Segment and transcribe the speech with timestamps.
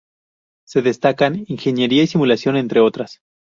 [0.65, 3.21] Se destacan ingeniería y Simulación, entre otras.